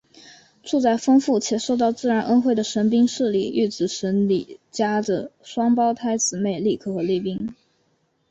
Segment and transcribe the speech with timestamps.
[0.63, 4.27] 住在丰富且受到自然恩惠的神滨市里御子神
[4.71, 7.53] 家的双胞胎姊妹莉可和莉咪。